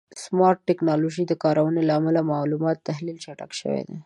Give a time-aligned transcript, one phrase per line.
[0.13, 3.97] د سمارټ ټکنالوژیو د کارونې له امله د معلوماتو تحلیل چټک شوی دی.